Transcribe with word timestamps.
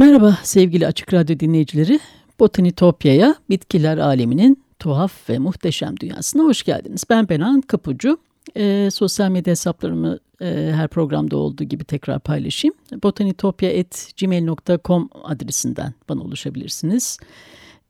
Merhaba 0.00 0.38
sevgili 0.42 0.86
Açık 0.86 1.14
Radyo 1.14 1.40
dinleyicileri. 1.40 2.00
Botanitopya'ya, 2.38 3.34
bitkiler 3.50 3.98
aleminin 3.98 4.64
tuhaf 4.78 5.30
ve 5.30 5.38
muhteşem 5.38 6.00
dünyasına 6.00 6.42
hoş 6.42 6.62
geldiniz. 6.62 7.04
Ben 7.10 7.28
Benan 7.28 7.60
Kapucu. 7.60 8.18
E, 8.56 8.88
sosyal 8.90 9.30
medya 9.30 9.50
hesaplarımı 9.50 10.18
e, 10.40 10.72
her 10.74 10.88
programda 10.88 11.36
olduğu 11.36 11.64
gibi 11.64 11.84
tekrar 11.84 12.20
paylaşayım. 12.20 12.74
botanitopya.gmail.com 13.02 15.08
adresinden 15.24 15.94
bana 16.08 16.20
ulaşabilirsiniz. 16.20 17.18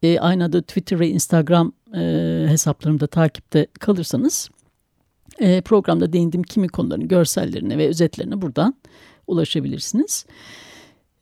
E, 0.02 0.20
aynı 0.20 0.44
adı 0.44 0.62
Twitter 0.62 1.00
ve 1.00 1.08
Instagram 1.08 1.72
e, 1.94 2.00
hesaplarımda 2.48 3.06
takipte 3.06 3.66
kalırsanız 3.80 4.50
e, 5.38 5.60
programda 5.60 6.12
değindiğim 6.12 6.42
kimi 6.42 6.68
konuların 6.68 7.08
görsellerine 7.08 7.78
ve 7.78 7.88
özetlerine 7.88 8.42
buradan 8.42 8.74
ulaşabilirsiniz. 9.26 10.26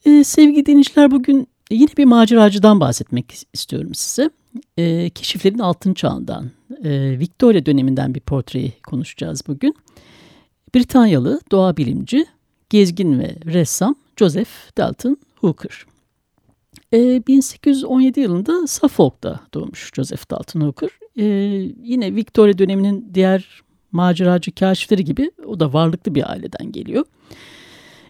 Ee, 0.08 0.24
sevgili 0.24 0.66
dinleyiciler 0.66 1.10
bugün 1.10 1.48
yine 1.70 1.90
bir 1.98 2.04
maceracıdan 2.04 2.80
bahsetmek 2.80 3.34
istiyorum 3.52 3.94
size. 3.94 4.30
Ee, 4.78 5.10
keşiflerin 5.10 5.58
altın 5.58 5.94
çağından, 5.94 6.50
e, 6.84 7.18
Victoria 7.18 7.66
döneminden 7.66 8.14
bir 8.14 8.20
portreyi 8.20 8.72
konuşacağız 8.86 9.42
bugün. 9.48 9.74
Britanyalı 10.74 11.40
doğa 11.50 11.76
bilimci, 11.76 12.26
gezgin 12.70 13.18
ve 13.18 13.36
ressam 13.44 13.94
Joseph 14.16 14.50
Dalton 14.78 15.16
Hooker. 15.36 15.86
Ee, 16.92 17.26
1817 17.26 18.20
yılında 18.20 18.66
Suffolk'ta 18.66 19.40
doğmuş 19.54 19.90
Joseph 19.94 20.30
Dalton 20.30 20.60
Hooker. 20.60 20.90
Ee, 21.16 21.24
yine 21.82 22.14
Victoria 22.14 22.58
döneminin 22.58 23.10
diğer 23.14 23.62
maceracı 23.92 24.52
kaşifleri 24.52 25.04
gibi 25.04 25.30
o 25.46 25.60
da 25.60 25.72
varlıklı 25.72 26.14
bir 26.14 26.30
aileden 26.30 26.72
geliyor 26.72 27.04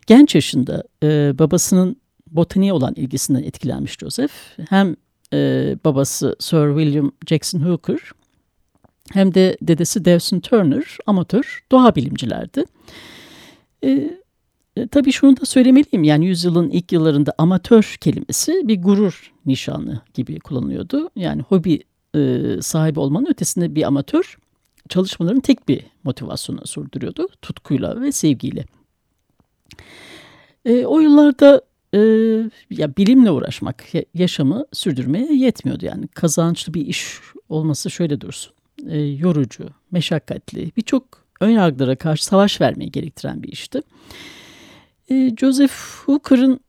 genç 0.09 0.35
yaşında 0.35 0.85
e, 1.03 1.39
babasının 1.39 1.97
botaniğe 2.27 2.73
olan 2.73 2.95
ilgisinden 2.95 3.43
etkilenmiş 3.43 3.99
Joseph. 3.99 4.33
Hem 4.69 4.97
e, 5.33 5.77
babası 5.85 6.37
Sir 6.39 6.79
William 6.79 7.13
Jackson 7.27 7.61
Hooker 7.61 7.99
hem 9.13 9.35
de 9.35 9.57
dedesi 9.63 10.05
Dawson 10.05 10.41
Turner 10.41 10.99
amatör 11.07 11.65
doğa 11.73 11.95
bilimcilerdi. 11.95 12.65
E, 13.85 14.11
tabii 14.91 15.13
şunu 15.13 15.37
da 15.37 15.45
söylemeliyim 15.45 16.05
yani 16.05 16.27
yüzyılın 16.27 16.71
ilk 16.71 16.93
yıllarında 16.93 17.35
amatör 17.39 17.97
kelimesi 18.01 18.63
bir 18.65 18.83
gurur 18.83 19.33
nişanı 19.47 20.01
gibi 20.15 20.41
kullanılıyordu. 20.41 21.11
Yani 21.17 21.43
hobi 21.43 21.81
e, 22.15 22.43
sahibi 22.61 23.01
olmanın 23.01 23.27
ötesinde 23.31 23.75
bir 23.75 23.83
amatör 23.83 24.39
çalışmaların 24.89 25.41
tek 25.41 25.69
bir 25.69 25.85
motivasyonu 26.05 26.67
sürdürüyordu. 26.67 27.29
Tutkuyla 27.43 28.01
ve 28.01 28.13
sevgiyle. 28.13 28.65
E, 30.65 30.87
o 30.87 31.01
yıllarda 31.01 31.63
e, 31.95 31.99
ya 32.71 32.97
bilimle 32.97 33.31
uğraşmak, 33.31 33.85
yaşamı 34.15 34.67
sürdürmeye 34.73 35.35
yetmiyordu. 35.35 35.87
Yani 35.87 36.09
kazançlı 36.09 36.75
bir 36.75 36.87
iş 36.87 37.21
olması 37.49 37.91
şöyle 37.91 38.21
dursun. 38.21 38.53
E, 38.89 38.99
yorucu, 38.99 39.69
meşakkatli, 39.91 40.73
birçok 40.77 41.05
ön 41.41 41.51
yargılara 41.51 41.97
karşı 41.97 42.25
savaş 42.25 42.61
vermeyi 42.61 42.91
gerektiren 42.91 43.43
bir 43.43 43.53
işti. 43.53 43.81
E, 45.11 45.37
Joseph 45.37 45.75
Hooker'ın 46.07 46.61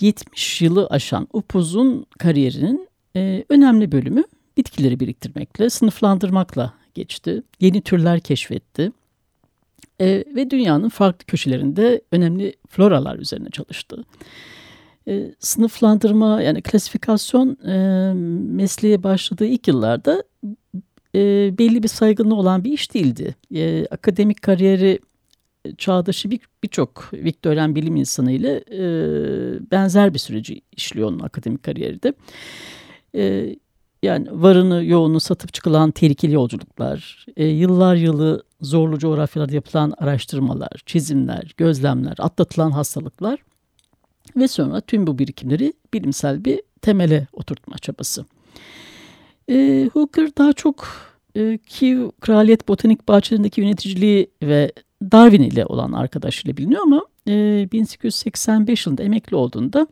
70 0.00 0.62
yılı 0.62 0.86
aşan 0.86 1.28
upuzun 1.32 2.06
kariyerinin 2.18 2.88
e, 3.16 3.44
önemli 3.48 3.92
bölümü 3.92 4.24
bitkileri 4.56 5.00
biriktirmekle, 5.00 5.70
sınıflandırmakla 5.70 6.74
geçti. 6.94 7.42
Yeni 7.60 7.82
türler 7.82 8.20
keşfetti 8.20 8.92
e, 10.00 10.24
ve 10.34 10.50
dünyanın 10.50 10.88
farklı 10.88 11.26
köşelerinde 11.26 12.00
önemli 12.12 12.56
floralar 12.68 13.18
üzerine 13.18 13.50
çalıştı. 13.50 14.04
E, 15.08 15.34
sınıflandırma 15.38 16.42
yani 16.42 16.62
klasifikasyon 16.62 17.56
e, 17.68 18.12
mesleğe 18.52 19.02
başladığı 19.02 19.46
ilk 19.46 19.68
yıllarda 19.68 20.24
e, 21.14 21.18
belli 21.58 21.82
bir 21.82 21.88
saygınlığı 21.88 22.34
olan 22.34 22.64
bir 22.64 22.72
iş 22.72 22.94
değildi. 22.94 23.34
E, 23.54 23.86
akademik 23.86 24.42
kariyeri 24.42 24.98
çağdaşı 25.78 26.30
birçok 26.62 27.08
bir 27.12 27.24
Viktoryen 27.24 27.74
bilim 27.74 27.96
insanı 27.96 28.32
ile 28.32 28.64
e, 28.70 28.80
benzer 29.70 30.14
bir 30.14 30.18
süreci 30.18 30.60
işliyor 30.72 31.08
onun 31.08 31.20
akademik 31.20 31.62
kariyeri 31.62 32.02
de. 32.02 32.12
E, 33.14 33.56
yani 34.02 34.28
varını 34.32 34.84
yoğunu 34.84 35.20
satıp 35.20 35.52
çıkılan 35.52 35.90
tehlikeli 35.90 36.32
yolculuklar, 36.32 37.26
e, 37.36 37.46
yıllar 37.46 37.96
yılı 37.96 38.42
zorlu 38.60 38.98
coğrafyalarda 38.98 39.54
yapılan 39.54 39.92
araştırmalar, 39.98 40.82
çizimler, 40.86 41.54
gözlemler, 41.56 42.14
atlatılan 42.18 42.70
hastalıklar 42.70 43.38
ve 44.36 44.48
sonra 44.48 44.80
tüm 44.80 45.06
bu 45.06 45.18
birikimleri 45.18 45.72
bilimsel 45.94 46.44
bir 46.44 46.62
temele 46.82 47.26
oturtma 47.32 47.78
çabası. 47.78 48.24
E, 49.50 49.88
Hooker 49.92 50.36
daha 50.38 50.52
çok 50.52 50.86
e, 51.36 51.58
Kew 51.66 52.10
Kraliyet 52.20 52.68
Botanik 52.68 53.08
Bahçelerindeki 53.08 53.60
yöneticiliği 53.60 54.30
ve 54.42 54.72
Darwin 55.02 55.42
ile 55.42 55.66
olan 55.66 55.92
arkadaşıyla 55.92 56.56
biliniyor 56.56 56.82
ama 56.82 57.02
e, 57.28 57.68
1885 57.72 58.86
yılında 58.86 59.02
emekli 59.02 59.36
olduğunda 59.36 59.86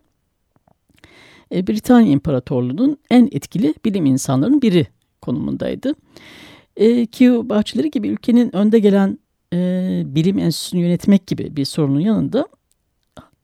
e, 1.54 1.66
Britanya 1.66 2.10
İmparatorluğu'nun 2.10 2.98
en 3.10 3.28
etkili 3.32 3.74
bilim 3.84 4.06
insanlarının 4.06 4.62
biri 4.62 4.86
konumundaydı. 5.22 5.94
E, 6.76 7.06
Kew 7.06 7.48
bahçeleri 7.48 7.90
gibi 7.90 8.08
ülkenin 8.08 8.56
önde 8.56 8.78
gelen 8.78 9.18
e, 9.52 10.02
bilim 10.06 10.38
enstitüsünü 10.38 10.80
yönetmek 10.80 11.26
gibi 11.26 11.56
bir 11.56 11.64
sorunun 11.64 12.00
yanında 12.00 12.48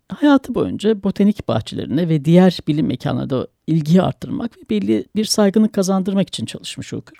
hayatı 0.09 0.55
boyunca 0.55 1.03
botanik 1.03 1.49
bahçelerine 1.49 2.09
ve 2.09 2.25
diğer 2.25 2.59
bilim 2.69 2.87
mekanlarında 2.87 3.47
ilgiyi 3.67 4.03
arttırmak 4.03 4.59
ve 4.59 4.63
belli 4.71 5.05
bir 5.17 5.25
saygınlık 5.25 5.73
kazandırmak 5.73 6.29
için 6.29 6.47
çalışmış 6.47 6.93
Hooker. 6.93 7.19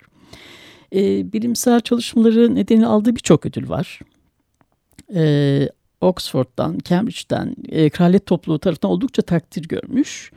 E, 0.95 1.33
bilimsel 1.33 1.81
çalışmaları 1.81 2.55
nedeniyle 2.55 2.87
aldığı 2.87 3.17
birçok 3.17 3.47
ödül 3.47 3.69
var. 3.69 4.01
E, 5.15 5.69
Oxford'dan, 6.01 6.79
Cambridge'den, 6.85 7.55
e, 7.69 7.91
kraliyet 7.91 8.27
topluluğu 8.27 8.59
tarafından 8.59 8.93
oldukça 8.93 9.23
takdir 9.23 9.69
görmüş 9.69 10.33
e, 10.33 10.37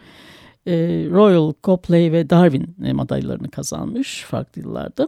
Royal, 1.12 1.54
Copley 1.64 2.12
ve 2.12 2.30
Darwin 2.30 2.76
e, 2.86 2.94
madalyalarını 2.94 3.50
kazanmış 3.50 4.22
farklı 4.22 4.62
yıllarda. 4.62 5.08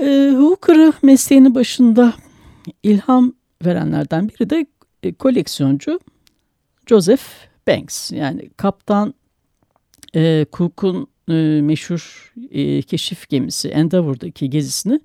E, 0.00 0.32
Hooker'ı 0.36 0.92
mesleğinin 1.02 1.54
başında 1.54 2.14
ilham 2.82 3.32
verenlerden 3.64 4.28
biri 4.28 4.50
de 4.50 4.66
e, 5.02 5.14
koleksiyoncu 5.14 6.00
Joseph 6.86 7.22
Banks. 7.68 8.12
Yani 8.12 8.50
kaptan 8.56 9.14
e, 10.14 10.46
Cook'un 10.52 11.08
meşhur 11.62 12.32
keşif 12.86 13.28
gemisi 13.28 13.68
Endeavour'daki 13.68 14.50
gezisini 14.50 15.00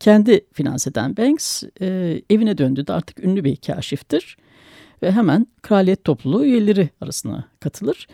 kendi 0.00 0.46
finanse 0.52 0.90
eden 0.90 1.16
Banks 1.16 1.62
e, 1.80 2.20
evine 2.30 2.58
döndüğünde 2.58 2.92
artık 2.92 3.24
ünlü 3.24 3.44
bir 3.44 3.56
kaşiftir 3.56 4.36
ve 5.02 5.12
hemen 5.12 5.46
kraliyet 5.62 6.04
topluluğu 6.04 6.44
üyeleri 6.44 6.88
arasına 7.00 7.44
katılır. 7.60 8.06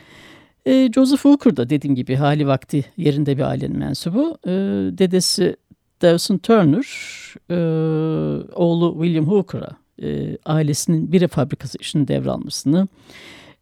E, 0.66 0.92
Joseph 0.92 1.24
Hooker 1.24 1.56
da 1.56 1.70
dediğim 1.70 1.94
gibi 1.94 2.14
hali 2.14 2.46
vakti 2.46 2.84
yerinde 2.96 3.36
bir 3.36 3.42
ailenin 3.42 3.78
mensubu. 3.78 4.38
E, 4.46 4.50
dedesi 4.98 5.56
Dawson 6.02 6.38
Turner, 6.38 6.86
e, 7.50 7.56
oğlu 8.54 8.96
William 9.02 9.26
Hooker'a 9.26 9.76
e, 10.02 10.38
ailesinin 10.44 11.12
bire 11.12 11.28
fabrikası 11.28 11.78
işini 11.80 12.08
devralmasını, 12.08 12.88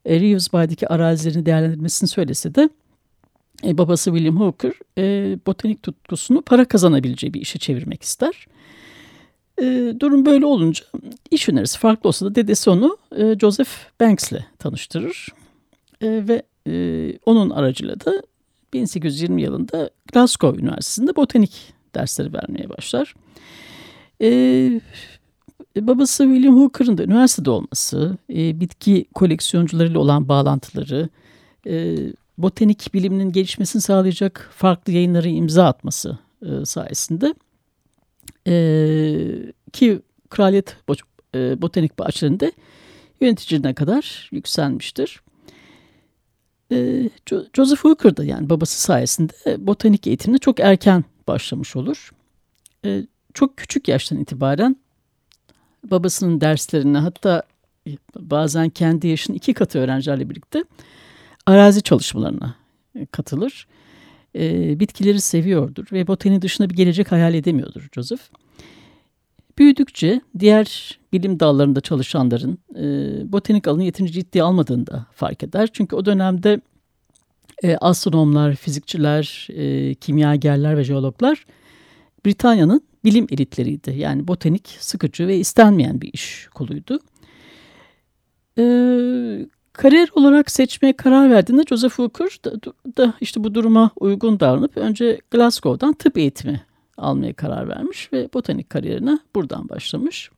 e, 0.05 0.21
Reeves 0.21 0.53
Bay'daki 0.53 0.89
arazilerini 0.89 1.47
değerlendirmesini 1.47 2.09
söylese 2.09 2.55
de 2.55 2.69
e, 3.65 3.79
babası 3.79 4.11
William 4.11 4.41
Hooker 4.41 4.73
e, 4.99 5.39
botanik 5.47 5.83
tutkusunu 5.83 6.43
para 6.43 6.65
kazanabileceği 6.65 7.35
bir 7.35 7.41
işe 7.41 7.59
çevirmek 7.59 8.03
ister. 8.03 8.47
E, 9.61 9.95
durum 10.01 10.27
böyle 10.27 10.47
olunca 10.47 10.85
iş 11.31 11.49
önerisi 11.49 11.79
farklı 11.79 12.09
olsa 12.09 12.27
da 12.27 12.35
dedesi 12.35 12.71
onu 12.71 12.99
e, 13.17 13.39
Joseph 13.39 13.71
Banks'le 14.01 14.41
tanıştırır. 14.59 15.29
E, 16.01 16.29
ve 16.29 16.43
e, 16.67 17.13
onun 17.27 17.51
aracıyla 17.51 18.01
da 18.01 18.23
1820 18.73 19.43
yılında 19.43 19.91
Glasgow 20.13 20.63
Üniversitesi'nde 20.63 21.17
botanik 21.17 21.75
dersleri 21.95 22.33
vermeye 22.33 22.69
başlar. 22.69 23.15
E, 24.23 24.81
babası 25.77 26.25
William 26.25 26.57
Hooker'ın 26.57 26.99
da 26.99 27.05
üniversitede 27.05 27.51
olması, 27.51 28.19
e, 28.31 28.61
bitki 28.61 29.05
koleksiyoncularıyla 29.15 30.01
olan 30.01 30.29
bağlantıları, 30.29 31.09
e, 31.67 31.97
botanik 32.39 32.95
biliminin 32.95 33.33
gelişmesini 33.33 33.83
sağlayacak 33.83 34.51
farklı 34.55 34.93
yayınları 34.93 35.29
imza 35.29 35.67
atması 35.67 36.19
e, 36.43 36.65
sayesinde 36.65 37.35
e, 38.47 39.53
ki 39.73 40.01
Kraliyet 40.31 40.77
e, 41.35 41.63
Botanik 41.63 41.99
Bahçelerinde 41.99 42.53
yöneticiliğine 43.21 43.75
kadar 43.75 44.29
yükselmiştir. 44.33 45.21
E, 46.73 47.09
Joseph 47.57 47.85
Hooker 47.85 48.17
da 48.17 48.25
yani 48.25 48.51
babası 48.51 48.81
sayesinde 48.81 49.67
botanik 49.67 50.07
eğitimine 50.07 50.39
çok 50.39 50.61
erken 50.61 51.05
başlamış 51.29 51.77
olur. 51.77 52.11
E, 52.85 53.03
çok 53.35 53.57
küçük 53.57 53.89
yaştan 53.89 54.19
itibaren 54.19 54.77
babasının 55.91 56.41
derslerine 56.41 56.99
hatta 56.99 57.43
bazen 58.19 58.69
kendi 58.71 59.09
yaşının 59.09 59.37
iki 59.37 59.55
katı 59.55 59.79
öğrencilerle 59.79 60.31
birlikte 60.31 60.65
arazi 61.47 61.83
çalışmalarına 61.83 62.55
katılır. 63.11 63.67
E, 64.37 64.81
bitkileri 64.81 65.21
seviyordur 65.21 65.87
ve 65.93 66.07
botani 66.07 66.43
dışında 66.43 66.71
bir 66.71 66.77
gelecek 66.77 67.13
hayal 67.13 67.35
edemiyordur 67.35 67.89
Joseph. 67.95 68.21
Büyüdükçe 69.59 70.21
diğer 70.39 70.99
bilim 71.13 71.41
dallarında 71.41 71.81
çalışanların 71.81 72.59
e, 72.77 72.83
botanik 73.33 73.69
alanı 73.69 73.85
yeterince 73.85 74.13
ciddiye 74.13 74.45
almadığını 74.45 74.87
da 74.87 75.07
fark 75.13 75.43
eder. 75.43 75.69
Çünkü 75.73 75.97
o 75.97 76.05
dönemde 76.05 76.61
e, 77.63 77.77
astronomlar, 77.77 78.55
fizikçiler, 78.55 79.49
e, 79.51 79.95
kimyagerler 79.95 80.77
ve 80.77 80.85
jeologlar 80.85 81.45
Britanya'nın 82.27 82.83
bilim 83.05 83.27
elitleriydi. 83.31 83.95
Yani 83.97 84.29
botanik 84.29 84.77
sıkıcı 84.81 85.27
ve 85.27 85.37
istenmeyen 85.37 86.01
bir 86.01 86.11
iş 86.13 86.49
koluydu. 86.55 86.99
E, 88.59 88.65
kariyer 89.75 90.09
olarak 90.15 90.51
seçmeye 90.51 90.93
karar 90.93 91.31
verdiğinde 91.31 91.63
Joseph 91.69 91.99
Hooker 91.99 92.39
da, 92.45 92.53
da 92.97 93.15
işte 93.21 93.45
bu 93.45 93.55
duruma 93.55 93.91
uygun 93.97 94.41
davranıp 94.41 94.77
önce 94.77 95.21
Glasgow'dan 95.31 95.93
tıp 95.93 96.19
eğitimi 96.19 96.63
almaya 96.97 97.33
karar 97.33 97.69
vermiş 97.69 98.13
ve 98.13 98.29
botanik 98.35 98.71
kariyerine 98.71 99.19
buradan 99.35 99.69
başlamış. 99.69 100.31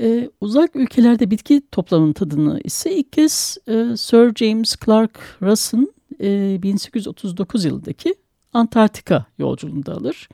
Ee, 0.00 0.30
uzak 0.40 0.76
ülkelerde 0.76 1.30
bitki 1.30 1.62
toplamının 1.72 2.12
tadını 2.12 2.60
ise 2.64 2.96
ilk 2.96 3.12
kez 3.12 3.58
e, 3.68 3.96
Sir 3.96 4.34
James 4.34 4.76
Clark 4.84 5.20
Russ'ın 5.42 5.94
e, 6.20 6.62
1839 6.62 7.64
yılındaki 7.64 8.14
Antarktika 8.52 9.26
yolculuğunda 9.38 9.92
alır. 9.92 10.28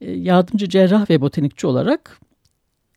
E, 0.00 0.10
yardımcı 0.10 0.68
cerrah 0.68 1.10
ve 1.10 1.20
botanikçi 1.20 1.66
olarak 1.66 2.20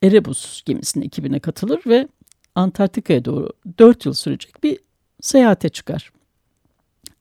Erebus 0.03 0.63
gemisinin 0.63 1.05
ekibine 1.05 1.39
katılır 1.39 1.81
ve 1.85 2.07
Antarktika'ya 2.55 3.25
doğru 3.25 3.49
4 3.79 4.05
yıl 4.05 4.13
sürecek 4.13 4.63
bir 4.63 4.79
seyahate 5.21 5.69
çıkar. 5.69 6.11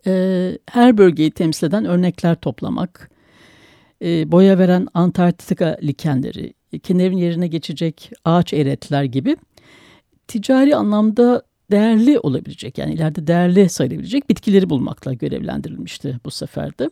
E, 0.07 0.59
her 0.71 0.99
bölgeyi 0.99 1.31
temsil 1.31 1.67
eden 1.67 1.85
örnekler 1.85 2.35
toplamak, 2.35 3.11
e, 4.03 4.33
boya 4.33 4.59
veren 4.59 4.87
Antarktika 4.95 5.77
likenleri, 5.83 6.55
kenerin 6.83 7.17
yerine 7.17 7.47
geçecek 7.47 8.11
ağaç 8.25 8.53
eretler 8.53 9.05
gibi 9.05 9.37
ticari 10.29 10.77
anlamda 10.77 11.43
değerli 11.71 12.19
olabilecek 12.19 12.79
yani 12.79 12.95
ileride 12.95 13.27
değerli 13.27 13.69
sayılabilecek 13.69 14.31
bitkileri 14.31 14.71
bulmakla 14.71 15.13
görevlendirilmişti 15.13 16.21
bu 16.25 16.31
seferde. 16.31 16.91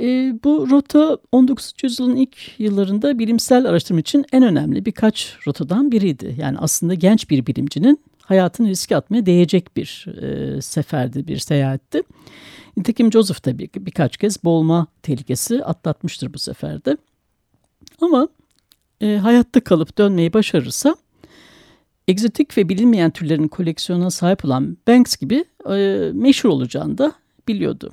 E, 0.00 0.34
bu 0.44 0.70
rota 0.70 1.18
19. 1.32 1.72
yüzyılın 1.82 2.16
ilk 2.16 2.60
yıllarında 2.60 3.18
bilimsel 3.18 3.66
araştırma 3.66 4.00
için 4.00 4.24
en 4.32 4.42
önemli 4.42 4.84
birkaç 4.84 5.36
rotadan 5.46 5.92
biriydi. 5.92 6.34
Yani 6.38 6.58
aslında 6.58 6.94
genç 6.94 7.30
bir 7.30 7.46
bilimcinin 7.46 8.00
hayatını 8.22 8.68
riske 8.68 8.96
atmaya 8.96 9.26
değecek 9.26 9.76
bir 9.76 10.06
e, 10.22 10.60
seferdi, 10.62 11.26
bir 11.26 11.38
seyahatti. 11.38 12.02
Nitekim 12.76 13.12
Joseph 13.12 13.44
da 13.44 13.58
bir, 13.58 13.70
birkaç 13.76 14.16
kez 14.16 14.44
boğulma 14.44 14.86
tehlikesi 15.02 15.64
atlatmıştır 15.64 16.34
bu 16.34 16.38
seferde. 16.38 16.96
Ama 18.00 18.28
e, 19.00 19.16
hayatta 19.16 19.60
kalıp 19.60 19.98
dönmeyi 19.98 20.32
başarırsa 20.32 20.96
egzotik 22.08 22.58
ve 22.58 22.68
bilinmeyen 22.68 23.10
türlerin 23.10 23.48
koleksiyonuna 23.48 24.10
sahip 24.10 24.44
olan 24.44 24.76
Banks 24.88 25.16
gibi 25.16 25.44
e, 25.70 26.10
meşhur 26.14 26.48
olacağını 26.48 26.98
da 26.98 27.12
biliyordu. 27.48 27.92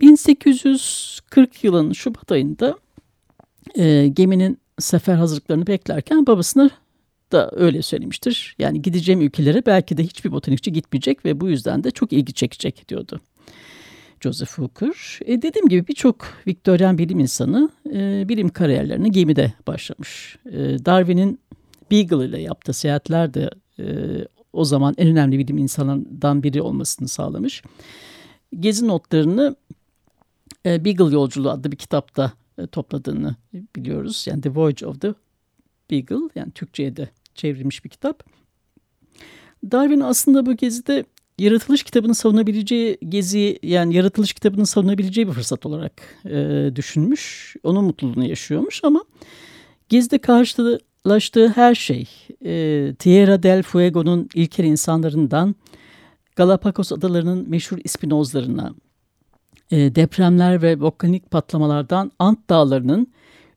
1840 0.00 1.64
yılının 1.64 1.92
Şubat 1.92 2.32
ayında 2.32 2.78
e, 3.74 4.08
geminin 4.08 4.58
sefer 4.78 5.14
hazırlıklarını 5.14 5.66
beklerken 5.66 6.26
babasına 6.26 6.70
da 7.32 7.50
öyle 7.52 7.82
söylemiştir. 7.82 8.56
Yani 8.58 8.82
gideceğim 8.82 9.20
ülkelere 9.20 9.66
belki 9.66 9.96
de 9.96 10.02
hiçbir 10.02 10.32
botanikçi 10.32 10.72
gitmeyecek 10.72 11.24
ve 11.24 11.40
bu 11.40 11.48
yüzden 11.48 11.84
de 11.84 11.90
çok 11.90 12.12
ilgi 12.12 12.32
çekecek 12.32 12.88
diyordu. 12.88 13.20
Joseph 14.20 14.58
Hooker. 14.58 15.18
E, 15.24 15.42
dediğim 15.42 15.68
gibi 15.68 15.88
birçok 15.88 16.26
Viktoryen 16.46 16.98
bilim 16.98 17.20
insanı 17.20 17.70
e, 17.92 18.28
bilim 18.28 18.48
kariyerlerine 18.48 19.08
gemide 19.08 19.52
başlamış. 19.66 20.38
E, 20.46 20.58
Darwin'in 20.84 21.40
Beagle 21.90 22.26
ile 22.26 22.40
yaptığı 22.40 22.72
seyahatler 22.72 23.34
de 23.34 23.50
e, 23.78 23.84
o 24.52 24.64
zaman 24.64 24.94
en 24.98 25.08
önemli 25.08 25.38
bilim 25.38 25.58
insanlarından 25.58 26.42
biri 26.42 26.62
olmasını 26.62 27.08
sağlamış. 27.08 27.62
Gezi 28.60 28.88
notlarını 28.88 29.56
e, 30.66 30.84
Beagle 30.84 31.14
Yolculuğu 31.14 31.50
adlı 31.50 31.72
bir 31.72 31.76
kitapta 31.76 32.32
e, 32.58 32.66
topladığını 32.66 33.36
biliyoruz. 33.76 34.24
Yani 34.28 34.40
The 34.40 34.54
Voyage 34.54 34.86
of 34.86 35.00
the 35.00 35.14
Beagle 35.90 36.28
yani 36.34 36.50
Türkçe'ye 36.50 36.96
de 36.96 37.08
çevrilmiş 37.34 37.84
bir 37.84 37.90
kitap. 37.90 38.24
Darwin 39.70 40.00
aslında 40.00 40.46
bu 40.46 40.56
gezide 40.56 41.04
yaratılış 41.38 41.82
kitabını 41.82 42.14
savunabileceği 42.14 42.98
gezi 43.08 43.58
yani 43.62 43.94
yaratılış 43.94 44.32
kitabını 44.32 44.66
savunabileceği 44.66 45.28
bir 45.28 45.32
fırsat 45.32 45.66
olarak 45.66 45.92
e, 46.24 46.70
düşünmüş. 46.76 47.56
Onun 47.62 47.84
mutluluğunu 47.84 48.28
yaşıyormuş 48.28 48.84
ama 48.84 49.04
gezide 49.88 50.18
karşılaştığı 50.18 51.48
her 51.48 51.74
şey 51.74 52.08
e, 52.44 52.94
Tierra 52.98 53.42
del 53.42 53.62
Fuego'nun 53.62 54.28
ilkel 54.34 54.64
insanlarından 54.64 55.54
Galapagos 56.36 56.92
adalarının 56.92 57.50
meşhur 57.50 57.78
ispinozlarına, 57.84 58.74
e, 59.70 59.94
depremler 59.94 60.62
ve 60.62 60.80
volkanik 60.80 61.30
patlamalardan 61.30 62.12
Ant 62.18 62.50
dağlarının 62.50 63.08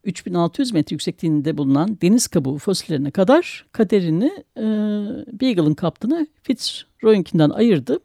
3600 0.04 0.74
metre 0.74 0.94
yüksekliğinde 0.94 1.58
bulunan 1.58 1.98
deniz 2.02 2.28
kabuğu 2.28 2.58
fosillerine 2.58 3.12
kadar 3.12 3.66
kaderini 3.72 4.32
e, 4.58 4.64
Beagle'ın 5.42 5.74
kaptanı 5.74 6.28
Fitzroy'unkinden 6.44 7.50
ayırdı. 7.50 8.00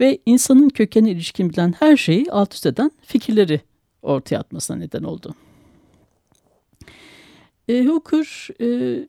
Ve 0.00 0.18
insanın 0.26 0.68
kökenine 0.68 1.10
ilişkin 1.10 1.50
bilen 1.50 1.74
her 1.78 1.96
şeyi 1.96 2.32
alt 2.32 2.54
üst 2.54 2.66
eden 2.66 2.90
fikirleri 3.02 3.60
ortaya 4.02 4.38
atmasına 4.38 4.76
neden 4.76 5.02
oldu. 5.02 5.34
E, 7.68 7.84
Hooker 7.84 8.48
e, 8.60 9.08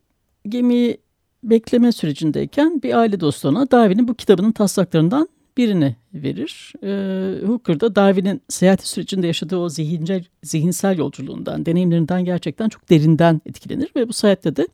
gemiyi 0.49 0.97
bekleme 1.43 1.91
sürecindeyken 1.91 2.81
bir 2.83 2.97
aile 2.97 3.19
dostuna 3.19 3.71
Darwin'in 3.71 4.07
bu 4.07 4.13
kitabının 4.13 4.51
taslaklarından 4.51 5.29
birini 5.57 5.95
verir. 6.13 6.73
E, 6.83 7.45
Hooker 7.47 7.79
da 7.79 7.95
Darwin'in 7.95 8.41
seyahat 8.49 8.87
sürecinde 8.87 9.27
yaşadığı 9.27 9.57
o 9.57 9.69
zihinsel, 9.69 10.23
zihinsel 10.43 10.97
yolculuğundan, 10.97 11.65
deneyimlerinden 11.65 12.25
gerçekten 12.25 12.69
çok 12.69 12.89
derinden 12.89 13.41
etkilenir 13.45 13.89
ve 13.95 14.07
bu 14.07 14.13
seyahatte 14.13 14.55
de 14.55 14.67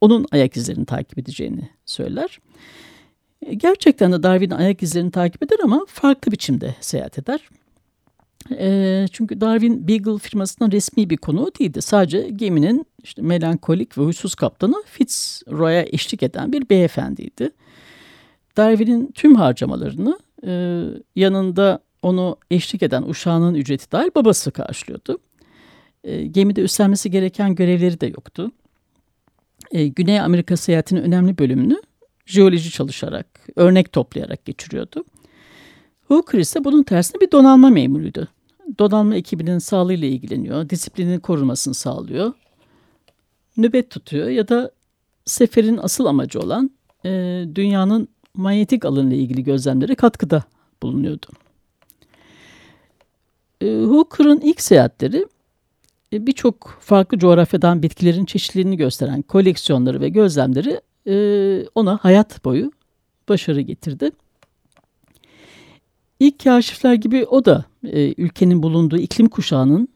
onun 0.00 0.26
ayak 0.32 0.56
izlerini 0.56 0.86
takip 0.86 1.18
edeceğini 1.18 1.68
söyler. 1.86 2.38
E, 3.46 3.54
gerçekten 3.54 4.12
de 4.12 4.22
Darwin'in 4.22 4.54
ayak 4.54 4.82
izlerini 4.82 5.10
takip 5.10 5.42
eder 5.42 5.58
ama 5.64 5.86
farklı 5.88 6.32
biçimde 6.32 6.74
seyahat 6.80 7.18
eder. 7.18 7.40
E, 8.58 9.06
çünkü 9.12 9.40
Darwin 9.40 9.88
Beagle 9.88 10.18
firmasından 10.18 10.70
resmi 10.70 11.10
bir 11.10 11.16
konu 11.16 11.50
değildi. 11.60 11.82
Sadece 11.82 12.30
geminin 12.36 12.86
işte 13.04 13.22
melankolik 13.22 13.98
ve 13.98 14.02
huysuz 14.02 14.34
kaptanı 14.34 14.74
Fitzroy'a 14.86 15.82
eşlik 15.82 16.22
eden 16.22 16.52
bir 16.52 16.68
beyefendiydi. 16.68 17.50
Darwin'in 18.58 19.12
tüm 19.12 19.34
harcamalarını 19.34 20.18
e, 20.46 20.82
yanında 21.16 21.82
onu 22.02 22.36
eşlik 22.50 22.82
eden 22.82 23.02
uşağının 23.02 23.54
ücreti 23.54 23.92
dahil 23.92 24.10
babası 24.14 24.50
karşılıyordu. 24.50 25.18
E, 26.04 26.26
gemide 26.26 26.60
üstlenmesi 26.60 27.10
gereken 27.10 27.54
görevleri 27.54 28.00
de 28.00 28.06
yoktu. 28.06 28.50
E, 29.70 29.86
Güney 29.86 30.20
Amerika 30.20 30.56
seyahatinin 30.56 31.02
önemli 31.02 31.38
bölümünü 31.38 31.82
jeoloji 32.26 32.70
çalışarak, 32.70 33.26
örnek 33.56 33.92
toplayarak 33.92 34.44
geçiriyordu. 34.44 35.04
Hooker 36.08 36.38
ise 36.38 36.64
bunun 36.64 36.82
tersine 36.82 37.20
bir 37.20 37.30
donanma 37.30 37.70
memuruydu. 37.70 38.28
Donanma 38.78 39.14
ekibinin 39.14 39.58
sağlığıyla 39.58 40.08
ilgileniyor, 40.08 40.70
disiplinin 40.70 41.20
korunmasını 41.20 41.74
sağlıyor, 41.74 42.32
nöbet 43.56 43.90
tutuyor 43.90 44.28
ya 44.28 44.48
da 44.48 44.70
seferin 45.24 45.76
asıl 45.76 46.06
amacı 46.06 46.40
olan 46.40 46.70
e, 47.04 47.10
dünyanın 47.54 48.08
manyetik 48.38 48.84
alanla 48.84 49.14
ilgili 49.14 49.44
gözlemlere 49.44 49.94
katkıda 49.94 50.42
bulunuyordu. 50.82 51.26
E, 53.60 53.66
Hooker'ın 53.66 54.40
ilk 54.40 54.60
seyahatleri 54.60 55.26
e, 56.12 56.26
birçok 56.26 56.78
farklı 56.80 57.18
coğrafyadan 57.18 57.82
bitkilerin 57.82 58.24
çeşitliliğini 58.24 58.76
gösteren 58.76 59.22
koleksiyonları 59.22 60.00
ve 60.00 60.08
gözlemleri 60.08 60.80
e, 61.06 61.66
ona 61.74 61.98
hayat 62.02 62.44
boyu 62.44 62.72
başarı 63.28 63.60
getirdi. 63.60 64.10
İlk 66.20 66.44
kaşifler 66.44 66.94
gibi 66.94 67.24
o 67.24 67.44
da 67.44 67.64
e, 67.84 68.14
ülkenin 68.22 68.62
bulunduğu 68.62 68.98
iklim 68.98 69.28
kuşağının 69.28 69.88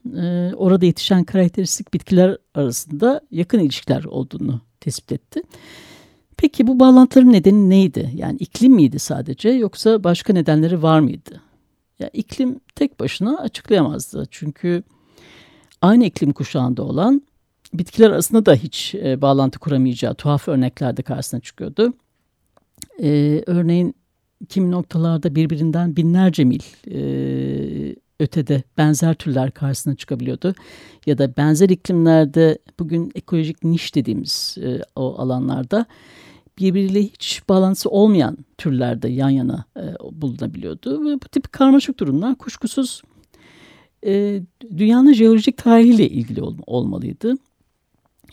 orada 0.57 0.87
yetişen 0.87 1.25
karakteristik 1.25 1.95
bitkiler 1.95 2.37
arasında 2.55 3.21
yakın 3.31 3.59
ilişkiler 3.59 4.05
olduğunu 4.05 4.61
tespit 4.81 5.13
etti. 5.13 5.43
Peki 6.43 6.67
bu 6.67 6.81
bağlantıların 6.81 7.33
nedeni 7.33 7.71
neydi? 7.71 8.11
Yani 8.15 8.37
iklim 8.37 8.73
miydi 8.73 8.99
sadece 8.99 9.49
yoksa 9.49 10.05
başka 10.05 10.33
nedenleri 10.33 10.83
var 10.83 11.01
mıydı? 11.01 11.41
Ya 11.99 12.09
iklim 12.13 12.61
tek 12.75 13.01
başına 13.01 13.39
açıklayamazdı. 13.39 14.27
Çünkü 14.31 14.83
aynı 15.83 16.05
iklim 16.05 16.33
kuşağında 16.33 16.83
olan 16.83 17.23
bitkiler 17.75 18.11
arasında 18.11 18.47
da 18.47 18.55
hiç 18.55 18.95
e, 18.95 19.23
bağlantı 19.23 19.59
kuramayacağı 19.59 20.15
tuhaf 20.15 20.49
örnekler 20.49 20.97
de 20.97 21.03
karşısına 21.03 21.41
çıkıyordu. 21.41 21.93
E, 23.03 23.43
örneğin 23.47 23.95
kimi 24.49 24.71
noktalarda 24.71 25.35
birbirinden 25.35 25.97
binlerce 25.97 26.45
mil 26.45 26.63
e, 26.91 27.97
ötede 28.21 28.63
benzer 28.79 29.15
türler 29.15 29.51
karşısına 29.51 29.95
çıkabiliyordu. 29.95 30.55
Ya 31.07 31.19
da 31.19 31.37
benzer 31.37 31.69
iklimlerde 31.69 32.59
bugün 32.79 33.13
ekolojik 33.15 33.65
niş 33.65 33.95
dediğimiz 33.95 34.59
e, 34.63 34.81
o 34.97 35.19
alanlarda 35.19 35.87
birbiriyle 36.59 37.03
hiç 37.03 37.43
bağlantısı 37.49 37.91
olmayan 37.91 38.39
türlerde 38.59 39.09
yan 39.09 39.31
yana 39.31 39.65
e, 39.77 39.83
bulunabiliyordu. 40.13 41.05
Ve 41.05 41.15
bu 41.15 41.29
tip 41.29 41.53
karmaşık 41.53 42.01
durumlar 42.01 42.35
kuşkusuz 42.35 43.03
e, 44.07 44.43
dünyanın 44.77 45.13
jeolojik 45.13 45.57
tarihiyle 45.57 46.09
ilgili 46.09 46.43
ol, 46.43 46.57
olmalıydı. 46.67 47.35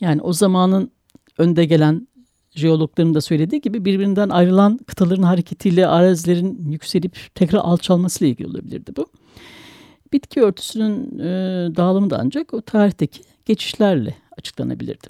Yani 0.02 0.22
o 0.22 0.34
zamanın 0.34 0.92
önde 1.38 1.66
gelen 1.66 2.08
jeologların 2.56 3.14
da 3.14 3.22
söylediği 3.22 3.62
gibi 3.62 3.86
birbirinden 3.86 4.30
ayrılan 4.30 4.78
kıtaların 4.78 5.24
hareketiyle 5.24 5.88
arazilerin 5.88 6.72
yükselip 6.72 7.18
tekrar 7.36 7.60
alçalmasıyla 7.60 8.32
ilgili 8.32 8.48
olabilirdi 8.48 8.92
bu. 8.98 9.08
Bitki 10.14 10.42
örtüsünün 10.42 11.20
e, 11.20 11.26
dağılımı 11.76 12.10
da 12.10 12.20
ancak 12.22 12.54
o 12.54 12.62
tarihteki 12.62 13.22
geçişlerle 13.46 14.16
açıklanabilirdi. 14.38 15.08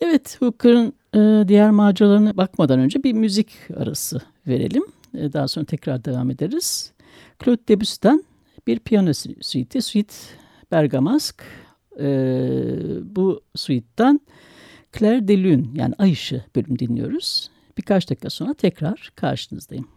Evet, 0.00 0.36
Hooker'ın 0.40 0.92
e, 1.16 1.48
diğer 1.48 1.70
maceralarına 1.70 2.36
bakmadan 2.36 2.78
önce 2.78 3.02
bir 3.02 3.12
müzik 3.12 3.50
arası 3.76 4.20
verelim. 4.46 4.82
E, 5.14 5.32
daha 5.32 5.48
sonra 5.48 5.66
tekrar 5.66 6.04
devam 6.04 6.30
ederiz. 6.30 6.92
Claude 7.44 7.68
Debussy'den 7.68 8.24
bir 8.66 8.78
piyano 8.78 9.12
suite'i, 9.40 9.82
Suite 9.82 10.14
Bergamasque. 10.72 11.46
E, 12.00 12.06
bu 13.16 13.40
suite'den 13.54 14.20
Claire 14.98 15.28
de 15.28 15.42
Lune 15.42 15.66
yani 15.74 15.94
Ay 15.98 16.12
Işığı 16.12 16.44
bölüm 16.56 16.78
dinliyoruz. 16.78 17.50
Birkaç 17.78 18.10
dakika 18.10 18.30
sonra 18.30 18.54
tekrar 18.54 19.12
karşınızdayım. 19.14 19.95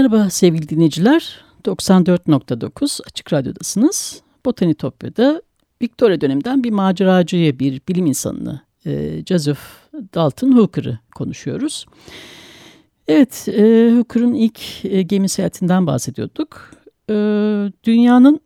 Merhaba 0.00 0.30
sevgili 0.30 0.68
dinleyiciler. 0.68 1.40
94.9 1.64 3.00
Açık 3.06 3.32
Radyo'dasınız. 3.32 4.22
Botanitopya'da 4.44 5.42
Victoria 5.82 6.20
döneminden 6.20 6.64
bir 6.64 6.70
maceracıyı, 6.70 7.58
bir 7.58 7.80
bilim 7.88 8.06
insanını, 8.06 8.60
e, 8.86 9.22
Joseph 9.26 9.58
Dalton 10.14 10.56
Hooker'ı 10.56 10.98
konuşuyoruz. 11.14 11.86
Evet, 13.08 13.48
e, 13.48 13.92
Hooker'ın 13.96 14.34
ilk 14.34 14.84
e, 14.84 15.02
gemi 15.02 15.28
seyahatinden 15.28 15.86
bahsediyorduk. 15.86 16.70
E, 17.10 17.14
dünyanın 17.84 18.40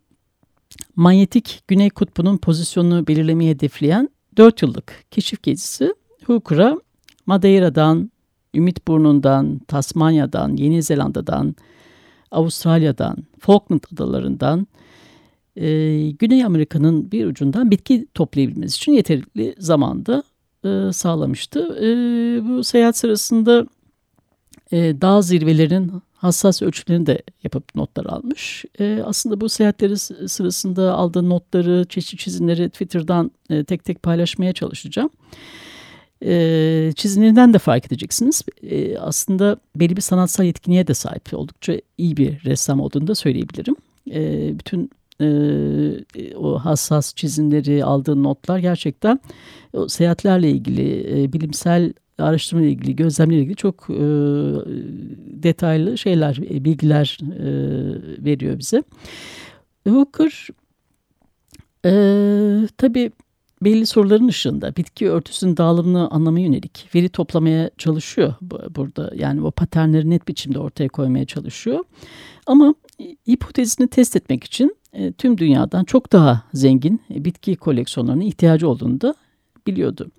manyetik 0.96 1.62
güney 1.68 1.90
kutbunun 1.90 2.36
pozisyonunu 2.36 3.06
belirlemeyi 3.06 3.50
hedefleyen 3.50 4.08
4 4.36 4.62
yıllık 4.62 5.04
keşif 5.10 5.42
gezisi 5.42 5.94
Hooker'a 6.26 6.78
Madeira'dan, 7.26 8.10
Ümit 8.54 8.88
Burnu'ndan, 8.88 9.60
Tasmanya'dan, 9.68 10.56
Yeni 10.56 10.82
Zelanda'dan, 10.82 11.56
Avustralya'dan, 12.30 13.16
Falkland 13.38 13.80
Adaları'ndan, 13.94 14.66
e, 15.56 15.66
Güney 16.10 16.44
Amerika'nın 16.44 17.12
bir 17.12 17.26
ucundan 17.26 17.70
bitki 17.70 18.06
toplayabilmesi 18.14 18.76
için 18.76 18.92
yeterli 18.92 19.54
zamanda 19.58 20.22
e, 20.64 20.92
sağlamıştı. 20.92 21.78
E, 21.80 21.88
bu 22.48 22.64
seyahat 22.64 22.96
sırasında 22.96 23.66
e, 24.72 24.76
dağ 25.00 25.22
zirvelerinin 25.22 25.92
hassas 26.14 26.62
ölçülerini 26.62 27.06
de 27.06 27.22
yapıp 27.44 27.74
notlar 27.74 28.06
almış. 28.06 28.64
E, 28.80 29.02
aslında 29.04 29.40
bu 29.40 29.48
seyahatleri 29.48 29.98
sırasında 30.28 30.92
aldığı 30.92 31.28
notları, 31.28 31.84
çeşitli 31.88 32.18
çizimleri 32.18 32.70
Twitter'dan 32.70 33.30
e, 33.50 33.64
tek 33.64 33.84
tek 33.84 34.02
paylaşmaya 34.02 34.52
çalışacağım. 34.52 35.10
E, 35.10 35.73
çizimlerinden 36.96 37.54
de 37.54 37.58
fark 37.58 37.86
edeceksiniz. 37.86 38.42
E, 38.62 38.98
aslında 38.98 39.56
belli 39.76 39.96
bir 39.96 40.00
sanatsal 40.00 40.44
yetkinliğe 40.44 40.86
de 40.86 40.94
sahip. 40.94 41.34
Oldukça 41.34 41.74
iyi 41.98 42.16
bir 42.16 42.44
ressam 42.44 42.80
olduğunu 42.80 43.06
da 43.06 43.14
söyleyebilirim. 43.14 43.76
E, 44.10 44.50
bütün 44.58 44.90
e, 45.20 46.36
o 46.36 46.58
hassas 46.58 47.14
çizimleri, 47.14 47.84
aldığı 47.84 48.22
notlar 48.22 48.58
gerçekten 48.58 49.20
o 49.72 49.88
seyahatlerle 49.88 50.50
ilgili, 50.50 51.22
e, 51.22 51.32
bilimsel 51.32 51.92
araştırma 52.18 52.62
ile 52.62 52.70
ilgili, 52.70 52.96
gözlemle 52.96 53.38
ilgili 53.38 53.56
çok 53.56 53.86
e, 53.90 54.04
detaylı 55.42 55.98
şeyler, 55.98 56.38
e, 56.50 56.64
bilgiler 56.64 57.18
e, 57.22 57.44
veriyor 58.24 58.58
bize. 58.58 58.82
Hooker 59.88 60.48
e, 61.84 61.92
tabii 62.78 63.10
belli 63.64 63.86
soruların 63.86 64.28
ışığında 64.28 64.76
bitki 64.76 65.10
örtüsünün 65.10 65.56
dağılımını 65.56 66.10
anlamaya 66.10 66.46
yönelik 66.46 66.88
veri 66.94 67.08
toplamaya 67.08 67.70
çalışıyor 67.78 68.34
burada. 68.70 69.12
Yani 69.16 69.42
o 69.42 69.50
paternleri 69.50 70.10
net 70.10 70.28
biçimde 70.28 70.58
ortaya 70.58 70.88
koymaya 70.88 71.24
çalışıyor. 71.24 71.84
Ama 72.46 72.74
hipotezini 73.28 73.88
test 73.88 74.16
etmek 74.16 74.44
için 74.44 74.76
e, 74.92 75.12
tüm 75.12 75.38
dünyadan 75.38 75.84
çok 75.84 76.12
daha 76.12 76.42
zengin 76.54 77.00
bitki 77.10 77.56
koleksiyonlarına 77.56 78.24
ihtiyacı 78.24 78.68
olduğunu 78.68 79.00
da 79.00 79.14
biliyordu. 79.66 80.10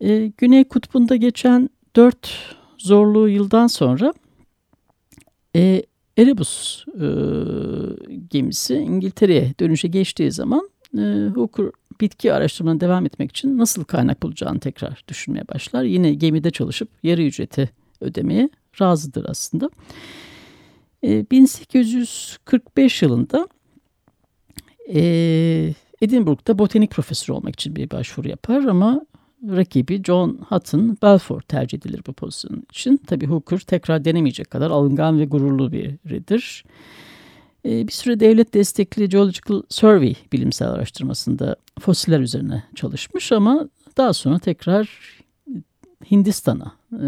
E, 0.00 0.32
Güney 0.36 0.64
Kutbu'nda 0.64 1.16
geçen 1.16 1.70
dört 1.96 2.30
zorlu 2.78 3.28
yıldan 3.28 3.66
sonra 3.66 4.14
e, 5.56 5.82
Erebus 6.18 6.84
e, 6.88 7.06
gemisi 8.30 8.74
İngiltere'ye 8.74 9.54
dönüşe 9.60 9.88
geçtiği 9.88 10.32
zaman 10.32 10.70
e, 10.96 11.28
Hooker 11.34 11.66
bitki 12.00 12.32
araştırmalarına 12.32 12.80
devam 12.80 13.06
etmek 13.06 13.30
için 13.30 13.58
nasıl 13.58 13.84
kaynak 13.84 14.22
bulacağını 14.22 14.60
tekrar 14.60 15.04
düşünmeye 15.08 15.48
başlar. 15.48 15.82
Yine 15.84 16.14
gemide 16.14 16.50
çalışıp 16.50 16.88
yarı 17.02 17.22
ücreti 17.22 17.70
ödemeye 18.00 18.50
razıdır 18.80 19.26
aslında. 19.28 19.70
E, 21.04 21.30
1845 21.30 23.02
yılında 23.02 23.48
e, 24.94 25.74
Edinburgh'da 26.00 26.58
botanik 26.58 26.90
profesörü 26.90 27.36
olmak 27.36 27.54
için 27.54 27.76
bir 27.76 27.90
başvuru 27.90 28.28
yapar 28.28 28.64
ama 28.64 29.06
rakibi 29.42 30.02
John 30.04 30.38
Hutton 30.48 30.98
Balfour 31.02 31.40
tercih 31.40 31.78
edilir 31.78 32.02
bu 32.06 32.12
pozisyon 32.12 32.62
için. 32.70 32.96
Tabi 32.96 33.26
Hooker 33.26 33.58
tekrar 33.58 34.04
denemeyecek 34.04 34.50
kadar 34.50 34.70
alıngan 34.70 35.20
ve 35.20 35.24
gururlu 35.24 35.72
biridir. 35.72 36.64
Ee, 36.64 37.07
bir 37.64 37.92
süre 37.92 38.20
devlet 38.20 38.54
destekli 38.54 39.08
Geological 39.08 39.62
Survey 39.68 40.16
bilimsel 40.32 40.70
araştırmasında 40.70 41.56
fosiller 41.80 42.20
üzerine 42.20 42.64
çalışmış 42.74 43.32
ama 43.32 43.68
daha 43.96 44.12
sonra 44.12 44.38
tekrar 44.38 44.88
Hindistan'a, 46.10 46.72
e, 46.92 47.06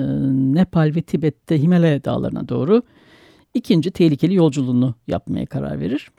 Nepal 0.54 0.92
ve 0.94 1.02
Tibet'te 1.02 1.62
Himalaya 1.62 2.04
dağlarına 2.04 2.48
doğru 2.48 2.82
ikinci 3.54 3.90
tehlikeli 3.90 4.34
yolculuğunu 4.34 4.94
yapmaya 5.06 5.46
karar 5.46 5.80
verir. 5.80 6.10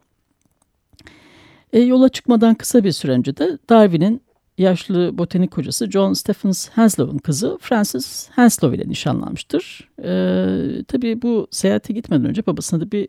E, 1.73 1.79
yola 1.79 2.09
çıkmadan 2.09 2.55
kısa 2.55 2.83
bir 2.83 2.91
süre 2.91 3.11
önce 3.11 3.37
de 3.37 3.57
Darwin'in 3.69 4.21
yaşlı 4.57 5.17
botanik 5.17 5.57
hocası 5.57 5.91
John 5.91 6.13
Stephens 6.13 6.69
Henslow'un 6.69 7.17
kızı 7.17 7.57
Frances 7.61 8.29
Henslow 8.35 8.77
ile 8.77 8.89
nişanlanmıştır. 8.89 9.89
E, 10.03 10.83
tabii 10.87 11.21
bu 11.21 11.47
seyahate 11.51 11.93
gitmeden 11.93 12.25
önce 12.25 12.45
babasına 12.45 12.81
da 12.81 12.91
bir 12.91 13.07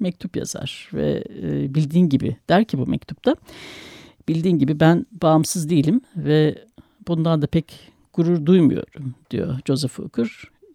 mektup 0.00 0.36
yazar 0.36 0.90
ve 0.94 1.24
e, 1.42 1.74
bildiğin 1.74 2.08
gibi 2.08 2.36
der 2.48 2.64
ki 2.64 2.78
bu 2.78 2.86
mektupta 2.86 3.36
bildiğin 4.28 4.58
gibi 4.58 4.80
ben 4.80 5.06
bağımsız 5.22 5.70
değilim 5.70 6.00
ve 6.16 6.64
bundan 7.08 7.42
da 7.42 7.46
pek 7.46 7.92
gurur 8.12 8.46
duymuyorum 8.46 9.14
diyor 9.30 9.58
Joseph 9.66 9.98
Hooker. 9.98 10.30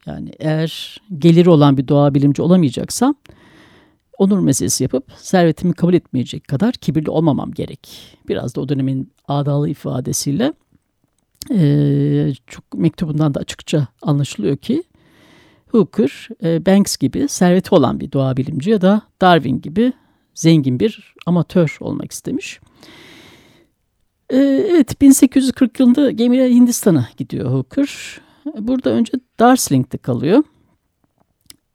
Yani 0.05 0.31
eğer 0.39 1.01
geliri 1.17 1.49
olan 1.49 1.77
bir 1.77 1.87
doğa 1.87 2.13
bilimci 2.13 2.41
olamayacaksam 2.41 3.15
onur 4.17 4.39
meselesi 4.39 4.83
yapıp 4.83 5.03
servetimi 5.17 5.73
kabul 5.73 5.93
etmeyecek 5.93 6.47
kadar 6.47 6.73
kibirli 6.73 7.09
olmamam 7.09 7.51
gerek. 7.51 8.17
Biraz 8.27 8.55
da 8.55 8.61
o 8.61 8.69
dönemin 8.69 9.11
adalı 9.27 9.69
ifadesiyle 9.69 10.53
e, 11.51 12.33
çok 12.47 12.73
mektubundan 12.73 13.33
da 13.33 13.39
açıkça 13.39 13.87
anlaşılıyor 14.01 14.57
ki 14.57 14.83
Hooker, 15.71 16.27
e, 16.43 16.65
Banks 16.65 16.97
gibi 16.97 17.27
serveti 17.27 17.75
olan 17.75 17.99
bir 17.99 18.11
doğa 18.11 18.37
bilimci 18.37 18.69
ya 18.69 18.81
da 18.81 19.01
Darwin 19.21 19.61
gibi 19.61 19.93
zengin 20.35 20.79
bir 20.79 21.15
amatör 21.25 21.77
olmak 21.79 22.11
istemiş. 22.11 22.59
E, 24.29 24.37
evet 24.69 25.01
1840 25.01 25.79
yılında 25.79 26.11
gemiyle 26.11 26.49
Hindistan'a 26.49 27.09
gidiyor 27.17 27.51
Hooker. 27.51 28.21
Burada 28.59 28.89
önce 28.89 29.13
Darsling'de 29.39 29.97
kalıyor. 29.97 30.43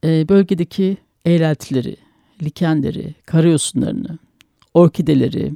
E, 0.05 0.29
bölgedeki 0.29 0.97
eğreltileri, 1.25 1.97
likenleri, 2.43 3.15
karyosunlarını, 3.27 4.19
orkideleri, 4.75 5.53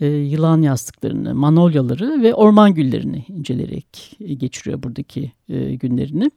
yılan 0.00 0.62
yastıklarını, 0.62 1.34
manolyaları 1.34 2.22
ve 2.22 2.34
orman 2.34 2.74
güllerini 2.74 3.24
inceleyerek 3.28 4.18
geçiriyor 4.36 4.82
buradaki 4.82 5.32
günlerini 5.80 6.30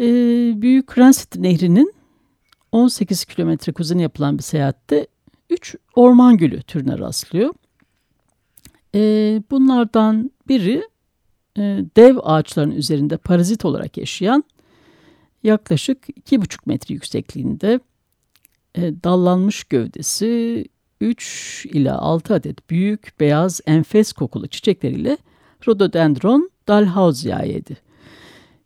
e, 0.00 0.04
Büyük 0.62 0.98
Rancid 0.98 1.42
Nehri'nin 1.42 1.94
18 2.72 3.24
kilometre 3.24 3.72
kuzeyine 3.72 4.02
yapılan 4.02 4.38
bir 4.38 4.42
seyahatte 4.42 5.06
3 5.50 5.76
orman 5.94 6.36
gülü 6.36 6.62
türüne 6.62 6.98
rastlıyor. 6.98 7.54
E, 8.94 9.00
bunlardan 9.50 10.30
biri 10.48 10.82
e, 11.58 11.62
dev 11.96 12.16
ağaçların 12.22 12.70
üzerinde 12.70 13.16
parazit 13.16 13.64
olarak 13.64 13.96
yaşayan 13.96 14.44
yaklaşık 15.42 16.08
2,5 16.08 16.58
metre 16.66 16.94
yüksekliğinde 16.94 17.80
e, 18.74 19.02
dallanmış 19.04 19.64
gövdesi 19.64 20.64
3 21.00 21.66
ila 21.72 21.98
6 21.98 22.34
adet 22.34 22.70
büyük 22.70 23.20
beyaz 23.20 23.60
enfes 23.66 24.12
kokulu 24.12 24.46
çiçekleriyle 24.46 25.18
Rhododendron 25.68 26.50
dalhousiae'ydi. 26.68 27.76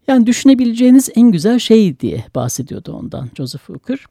Yani 0.08 0.26
düşünebileceğiniz 0.26 1.10
en 1.14 1.32
güzel 1.32 1.58
şey 1.58 2.00
diye 2.00 2.24
bahsediyordu 2.34 2.92
ondan 2.92 3.28
Joseph 3.36 3.68
Hooker. 3.68 4.04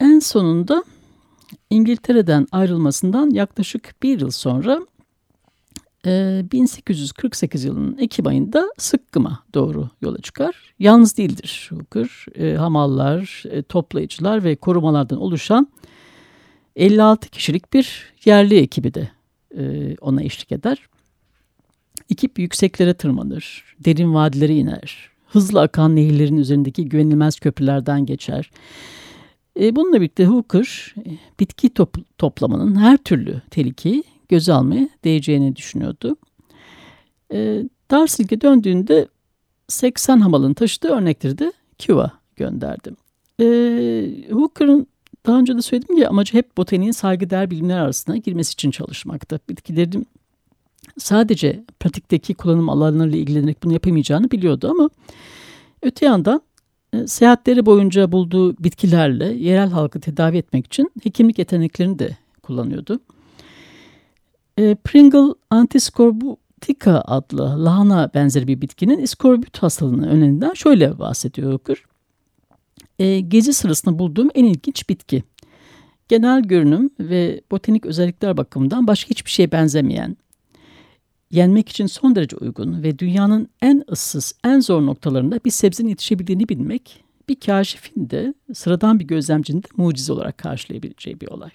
En 0.00 0.18
sonunda 0.18 0.84
İngiltere'den 1.70 2.46
ayrılmasından 2.52 3.30
yaklaşık 3.30 4.02
bir 4.02 4.20
yıl 4.20 4.30
sonra 4.30 4.80
1848 6.04 7.64
e, 7.64 7.68
yılının 7.68 7.98
Ekim 7.98 8.26
ayında 8.26 8.72
Sıkkım'a 8.78 9.44
doğru 9.54 9.88
yola 10.00 10.18
çıkar. 10.18 10.74
Yalnız 10.78 11.16
değildir 11.18 11.70
Hooker. 11.72 12.26
E, 12.34 12.56
hamallar, 12.56 13.42
e, 13.50 13.62
toplayıcılar 13.62 14.44
ve 14.44 14.56
korumalardan 14.56 15.20
oluşan 15.20 15.68
56 16.76 17.28
kişilik 17.28 17.72
bir 17.72 18.14
yerli 18.24 18.58
ekibi 18.58 18.94
de 18.94 19.10
ona 20.00 20.22
eşlik 20.22 20.52
eder. 20.52 20.78
Ekip 22.10 22.38
yükseklere 22.38 22.94
tırmanır, 22.94 23.64
derin 23.84 24.14
vadilere 24.14 24.54
iner, 24.54 25.10
hızlı 25.26 25.60
akan 25.60 25.96
nehirlerin 25.96 26.36
üzerindeki 26.36 26.88
güvenilmez 26.88 27.40
köprülerden 27.40 28.06
geçer. 28.06 28.50
E, 29.60 29.76
bununla 29.76 30.00
birlikte 30.00 30.26
Hooker 30.26 30.94
e, 31.06 31.10
bitki 31.40 31.70
top, 31.70 31.96
toplamanın 32.18 32.76
her 32.76 32.96
türlü 32.96 33.42
tehlikeyi 33.50 34.02
göze 34.28 34.52
almaya 34.52 34.88
değeceğini 35.04 35.56
düşünüyordu. 35.56 36.16
E, 37.32 37.62
döndüğünde 38.40 39.08
80 39.68 40.20
hamalın 40.20 40.54
taşıdığı 40.54 40.88
örnekleri 40.88 41.38
de 41.38 41.52
Cuba 41.78 42.12
gönderdim. 42.36 42.96
E, 43.40 43.44
Hooker'ın 44.30 44.86
daha 45.26 45.38
önce 45.38 45.56
de 45.56 45.62
söyledim 45.62 45.96
ki 45.96 46.08
amacı 46.08 46.36
hep 46.36 46.56
botaniğin 46.56 46.92
saygıdeğer 46.92 47.50
bilimler 47.50 47.78
arasına 47.78 48.16
girmesi 48.16 48.52
için 48.52 48.70
çalışmakta. 48.70 49.38
Bitkilerin 49.48 50.06
sadece 50.98 51.64
pratikteki 51.80 52.34
kullanım 52.34 52.68
alanlarıyla 52.68 53.18
ilgilenerek 53.18 53.62
bunu 53.62 53.72
yapamayacağını 53.72 54.30
biliyordu 54.30 54.68
ama 54.70 54.90
öte 55.82 56.06
yandan 56.06 56.42
e, 56.92 57.06
seyahatleri 57.06 57.66
boyunca 57.66 58.12
bulduğu 58.12 58.56
bitkilerle 58.58 59.24
yerel 59.24 59.70
halkı 59.70 60.00
tedavi 60.00 60.36
etmek 60.36 60.66
için 60.66 60.90
hekimlik 61.02 61.38
yeteneklerini 61.38 61.98
de 61.98 62.16
kullanıyordu. 62.42 63.00
E, 64.58 64.74
Pringle 64.74 65.34
antiscorbutica 65.50 67.02
adlı 67.06 67.64
lahana 67.64 68.10
benzeri 68.14 68.48
bir 68.48 68.60
bitkinin 68.60 68.98
iskorbut 68.98 69.58
hastalığını 69.58 70.08
önerinden 70.08 70.54
şöyle 70.54 70.98
bahsediyor 70.98 71.52
Hooker. 71.52 71.78
E, 72.98 73.20
gezi 73.20 73.52
sırasında 73.52 73.98
bulduğum 73.98 74.28
en 74.34 74.44
ilginç 74.44 74.88
bitki. 74.88 75.22
Genel 76.08 76.42
görünüm 76.42 76.90
ve 77.00 77.40
botanik 77.50 77.86
özellikler 77.86 78.36
bakımından 78.36 78.86
başka 78.86 79.10
hiçbir 79.10 79.30
şeye 79.30 79.52
benzemeyen, 79.52 80.16
yenmek 81.30 81.68
için 81.68 81.86
son 81.86 82.14
derece 82.14 82.36
uygun 82.36 82.82
ve 82.82 82.98
dünyanın 82.98 83.48
en 83.62 83.84
ıssız, 83.90 84.34
en 84.44 84.60
zor 84.60 84.86
noktalarında 84.86 85.40
bir 85.44 85.50
sebzenin 85.50 85.88
yetişebildiğini 85.88 86.48
bilmek, 86.48 87.04
bir 87.28 87.40
kaşifin 87.40 88.10
de 88.10 88.34
sıradan 88.54 89.00
bir 89.00 89.04
gözlemcinin 89.04 89.62
de 89.62 89.66
mucize 89.76 90.12
olarak 90.12 90.38
karşılayabileceği 90.38 91.20
bir 91.20 91.28
olay. 91.28 91.50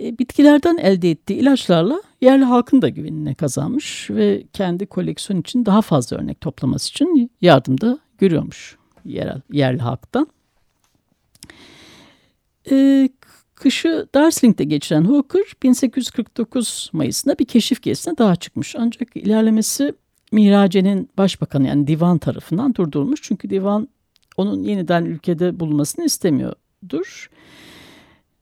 E, 0.00 0.18
bitkilerden 0.18 0.76
elde 0.76 1.10
ettiği 1.10 1.34
ilaçlarla 1.34 2.02
yerli 2.20 2.44
halkın 2.44 2.82
da 2.82 2.88
güvenini 2.88 3.34
kazanmış 3.34 4.10
ve 4.10 4.44
kendi 4.52 4.86
koleksiyon 4.86 5.40
için 5.40 5.66
daha 5.66 5.82
fazla 5.82 6.16
örnek 6.16 6.40
toplaması 6.40 6.90
için 6.90 7.30
yardımda 7.40 7.98
görüyormuş 8.18 8.76
yerel, 9.04 9.40
yerli 9.52 9.78
halktan. 9.78 10.28
E, 12.70 13.08
kışı 13.54 14.06
Darsling'de 14.14 14.64
geçiren 14.64 15.04
Hooker 15.04 15.44
1849 15.62 16.90
Mayıs'ında 16.92 17.38
bir 17.38 17.44
keşif 17.44 17.82
gezisine 17.82 18.18
daha 18.18 18.36
çıkmış. 18.36 18.76
Ancak 18.78 19.16
ilerlemesi 19.16 19.94
Mirace'nin 20.32 21.10
başbakanı 21.18 21.68
yani 21.68 21.86
divan 21.86 22.18
tarafından 22.18 22.74
durdurulmuş. 22.74 23.22
Çünkü 23.22 23.50
divan 23.50 23.88
onun 24.36 24.62
yeniden 24.62 25.04
ülkede 25.04 25.60
bulunmasını 25.60 26.04
istemiyordur. 26.04 27.30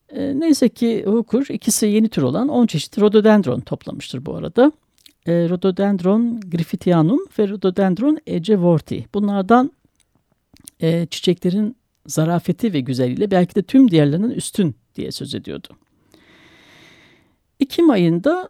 E, 0.08 0.40
neyse 0.40 0.68
ki 0.68 1.04
Hooker 1.06 1.54
ikisi 1.54 1.86
yeni 1.86 2.08
tür 2.08 2.22
olan 2.22 2.48
10 2.48 2.66
çeşit 2.66 2.98
rhododendron 2.98 3.60
toplamıştır 3.60 4.26
bu 4.26 4.36
arada. 4.36 4.72
E, 5.26 5.48
rhododendron 5.48 6.40
griffithianum 6.40 7.20
ve 7.38 7.48
rhododendron 7.48 8.18
ecevorti. 8.26 9.06
Bunlardan 9.14 9.72
e, 10.80 11.06
çiçeklerin 11.06 11.76
zarafeti 12.06 12.72
ve 12.72 12.80
güzelliğiyle 12.80 13.30
belki 13.30 13.54
de 13.54 13.62
tüm 13.62 13.90
diğerlerinin 13.90 14.30
üstün 14.30 14.76
diye 14.94 15.12
söz 15.12 15.34
ediyordu. 15.34 15.68
Ekim 17.60 17.90
ayında 17.90 18.48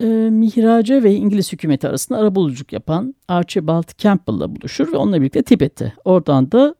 e, 0.00 0.06
Mihrace 0.30 1.02
ve 1.02 1.14
İngiliz 1.14 1.52
hükümeti 1.52 1.88
arasında 1.88 2.18
arabuluculuk 2.18 2.72
yapan 2.72 3.14
Archibald 3.28 3.98
Campbell'la 3.98 4.56
buluşur 4.56 4.92
ve 4.92 4.96
onunla 4.96 5.20
birlikte 5.20 5.42
Tibet'e, 5.42 5.92
oradan 6.04 6.52
da 6.52 6.74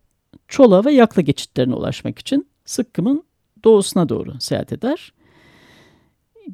Çola 0.48 0.84
ve 0.84 0.92
Yakla 0.92 1.22
geçitlerine 1.22 1.74
ulaşmak 1.74 2.18
için 2.18 2.48
Sıkkım'ın 2.64 3.22
doğusuna 3.64 4.08
doğru 4.08 4.40
seyahat 4.40 4.72
eder. 4.72 5.12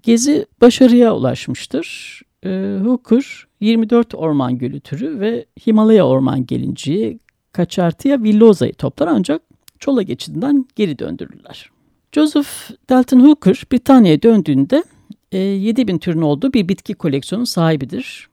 Gezi 0.02 0.46
başarıya 0.60 1.14
ulaşmıştır. 1.14 2.20
E, 2.44 2.78
Hooker 2.84 3.46
24 3.60 4.14
orman 4.14 4.58
gölü 4.58 4.80
türü 4.80 5.20
ve 5.20 5.46
Himalaya 5.66 6.06
orman 6.06 6.46
gelinciği 6.46 7.18
Kaçartıya 7.52 8.22
villoza'yı 8.22 8.74
toplar 8.74 9.08
ancak 9.08 9.42
Çola 9.78 10.02
geçidinden 10.02 10.66
geri 10.76 10.98
döndürürler. 10.98 11.71
Joseph 12.12 12.48
Dalton 12.88 13.20
Hooker 13.20 13.62
Britanya'ya 13.72 14.22
döndüğünde 14.22 14.84
e, 15.32 15.38
7000 15.38 15.98
türün 15.98 16.22
olduğu 16.22 16.52
bir 16.52 16.68
bitki 16.68 16.94
koleksiyonu 16.94 17.46
sahibidir. 17.46 18.28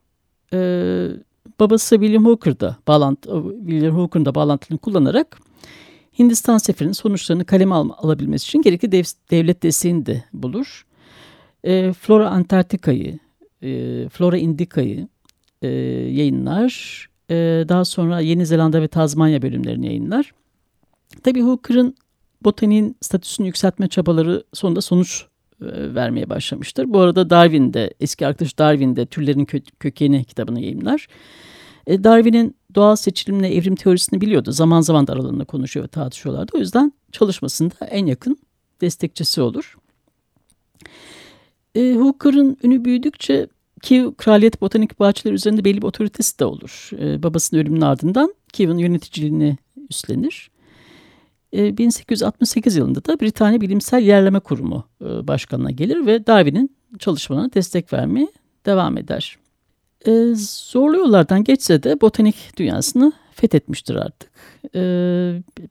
E, 0.52 0.58
babası 1.60 1.94
William 1.94 2.24
Hooker 2.24 2.60
da 2.60 2.76
bağlantı, 2.88 3.44
William 3.66 3.96
Hooker'ın 3.96 4.24
da 4.24 4.34
bağlantını 4.34 4.78
kullanarak 4.78 5.40
Hindistan 6.18 6.58
seferinin 6.58 6.92
sonuçlarını 6.92 7.44
kaleme 7.44 7.74
al, 7.74 7.90
alabilmesi 7.98 8.44
için 8.44 8.62
gerekli 8.62 8.92
dev, 8.92 9.04
devlet 9.30 9.62
desteğini 9.62 10.06
de 10.06 10.24
bulur. 10.32 10.86
E, 11.64 11.92
Flora 11.92 12.30
Antarktika'yı, 12.30 13.18
e, 13.62 14.08
Flora 14.08 14.38
Indica'yı 14.38 15.08
e, 15.62 15.68
yayınlar. 16.10 17.06
E, 17.30 17.34
daha 17.68 17.84
sonra 17.84 18.20
Yeni 18.20 18.46
Zelanda 18.46 18.82
ve 18.82 18.88
Tazmanya 18.88 19.42
bölümlerini 19.42 19.86
yayınlar. 19.86 20.32
Tabii 21.22 21.42
Hooker'ın 21.42 21.94
botaniğin 22.44 22.96
statüsünü 23.00 23.46
yükseltme 23.46 23.88
çabaları 23.88 24.44
sonunda 24.52 24.80
sonuç 24.80 25.26
e, 25.62 25.94
vermeye 25.94 26.30
başlamıştır. 26.30 26.92
Bu 26.92 27.00
arada 27.00 27.30
Darwin 27.30 27.74
de, 27.74 27.94
eski 28.00 28.26
arkadaş 28.26 28.58
Darwin 28.58 28.96
de 28.96 29.06
Türlerin 29.06 29.44
Kö 29.44 29.60
Kökeni 29.80 30.24
kitabını 30.24 30.60
yayınlar. 30.60 31.06
E, 31.86 32.04
Darwin'in 32.04 32.56
doğal 32.74 32.96
seçilimle 32.96 33.54
evrim 33.54 33.74
teorisini 33.74 34.20
biliyordu. 34.20 34.52
Zaman 34.52 34.80
zaman 34.80 35.06
da 35.06 35.12
aralarında 35.12 35.44
konuşuyor 35.44 35.84
ve 35.84 35.88
tartışıyorlardı. 35.88 36.52
O 36.54 36.58
yüzden 36.58 36.92
çalışmasında 37.12 37.86
en 37.90 38.06
yakın 38.06 38.38
destekçisi 38.80 39.42
olur. 39.42 39.76
E, 41.74 41.94
Hooker'ın 41.94 42.56
ünü 42.62 42.84
büyüdükçe 42.84 43.46
Kew 43.82 44.14
Kraliyet 44.16 44.60
Botanik 44.60 45.00
Bahçeleri 45.00 45.34
üzerinde 45.34 45.64
belli 45.64 45.76
bir 45.82 45.86
otoritesi 45.86 46.38
de 46.38 46.44
olur. 46.44 46.90
E, 46.98 47.22
babasının 47.22 47.60
ölümünün 47.60 47.80
ardından 47.80 48.34
Kew'un 48.52 48.78
yöneticiliğini 48.78 49.56
üstlenir. 49.90 50.50
1868 51.52 52.76
e, 52.76 52.78
yılında 52.78 53.04
da 53.04 53.20
Britanya 53.20 53.60
Bilimsel 53.60 54.02
Yerleme 54.02 54.40
Kurumu 54.40 54.84
e, 55.00 55.28
başkanına 55.28 55.70
gelir 55.70 56.06
ve 56.06 56.26
Darwin'in 56.26 56.76
çalışmalarına 56.98 57.52
destek 57.52 57.92
vermeye 57.92 58.28
devam 58.66 58.98
eder. 58.98 59.38
E, 60.06 60.34
zorlu 60.72 60.96
yollardan 60.96 61.44
geçse 61.44 61.82
de 61.82 62.00
botanik 62.00 62.52
dünyasını 62.56 63.12
fethetmiştir 63.34 63.94
artık. 63.94 64.30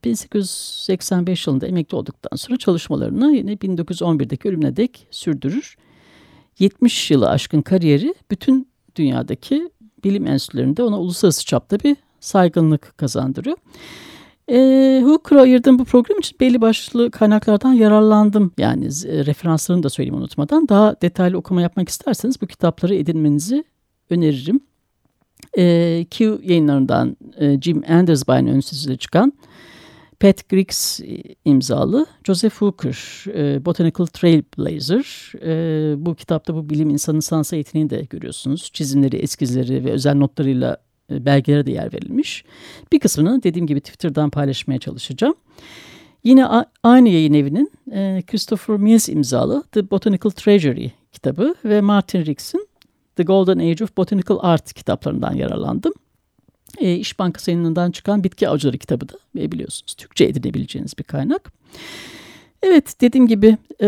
1885 0.04 1.46
yılında 1.46 1.66
emekli 1.66 1.96
olduktan 1.96 2.36
sonra 2.36 2.58
çalışmalarını 2.58 3.32
yine 3.36 3.52
1911'deki 3.52 4.48
ölümüne 4.48 4.76
dek 4.76 5.06
sürdürür. 5.10 5.76
70 6.58 7.10
yılı 7.10 7.28
aşkın 7.28 7.62
kariyeri 7.62 8.14
bütün 8.30 8.68
dünyadaki 8.96 9.70
bilim 10.04 10.26
enstitülerinde 10.26 10.82
ona 10.82 11.00
uluslararası 11.00 11.44
çapta 11.44 11.80
bir 11.80 11.96
saygınlık 12.20 12.98
kazandırıyor. 12.98 13.56
E, 14.50 15.00
Hooker'a 15.04 15.40
ayırdığım 15.40 15.78
bu 15.78 15.84
program 15.84 16.18
için 16.18 16.36
belli 16.40 16.60
başlı 16.60 17.10
kaynaklardan 17.10 17.72
yararlandım. 17.72 18.52
Yani 18.58 18.84
e, 18.84 19.26
referanslarını 19.26 19.82
da 19.82 19.90
söyleyeyim 19.90 20.18
unutmadan. 20.18 20.68
Daha 20.68 20.96
detaylı 21.02 21.38
okuma 21.38 21.62
yapmak 21.62 21.88
isterseniz 21.88 22.42
bu 22.42 22.46
kitapları 22.46 22.94
edinmenizi 22.94 23.64
öneririm. 24.10 24.60
E, 25.58 26.06
Q 26.10 26.40
yayınlarından 26.42 27.16
e, 27.38 27.60
Jim 27.60 27.82
Andersby'ın 27.88 28.46
önsüzüyle 28.46 28.96
çıkan 28.96 29.32
Pat 30.20 30.48
Griggs 30.48 31.00
imzalı 31.44 32.06
Joseph 32.24 32.54
Hooker, 32.54 33.24
e, 33.34 33.64
Botanical 33.64 34.06
Trailblazer. 34.06 35.32
E, 35.44 35.94
bu 36.06 36.14
kitapta 36.14 36.54
bu 36.54 36.70
bilim 36.70 36.90
insanının 36.90 37.20
sansa 37.20 37.56
yeteneğini 37.56 37.90
de 37.90 38.06
görüyorsunuz. 38.10 38.70
Çizimleri, 38.72 39.16
eskizleri 39.16 39.84
ve 39.84 39.90
özel 39.90 40.14
notlarıyla 40.14 40.72
e, 40.72 40.89
belgelere 41.10 41.66
de 41.66 41.72
yer 41.72 41.92
verilmiş. 41.92 42.44
Bir 42.92 42.98
kısmını 42.98 43.42
dediğim 43.42 43.66
gibi 43.66 43.80
Twitter'dan 43.80 44.30
paylaşmaya 44.30 44.78
çalışacağım. 44.78 45.34
Yine 46.24 46.46
aynı 46.82 47.08
yayın 47.08 47.34
evinin 47.34 47.72
e, 47.92 48.22
Christopher 48.26 48.76
Mills 48.76 49.08
imzalı 49.08 49.62
The 49.72 49.90
Botanical 49.90 50.30
Treasury 50.30 50.90
kitabı 51.12 51.54
ve 51.64 51.80
Martin 51.80 52.24
Rix'in 52.24 52.68
The 53.16 53.22
Golden 53.22 53.58
Age 53.58 53.84
of 53.84 53.96
Botanical 53.96 54.38
Art 54.40 54.72
kitaplarından 54.72 55.34
yararlandım. 55.34 55.92
E, 56.78 56.94
İş 56.94 57.18
Bankası 57.18 57.50
yayınından 57.50 57.90
çıkan 57.90 58.24
Bitki 58.24 58.48
Avcıları 58.48 58.78
kitabı 58.78 59.08
da 59.08 59.14
biliyorsunuz 59.34 59.94
Türkçe 59.94 60.24
edinebileceğiniz 60.24 60.98
bir 60.98 61.04
kaynak. 61.04 61.52
Evet 62.62 63.00
dediğim 63.00 63.26
gibi 63.26 63.56
e, 63.80 63.86